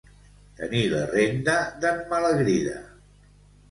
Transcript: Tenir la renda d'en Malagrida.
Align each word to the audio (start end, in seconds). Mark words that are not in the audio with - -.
Tenir 0.61 0.79
la 0.95 1.03
renda 1.13 1.59
d'en 1.87 2.03
Malagrida. 2.11 2.85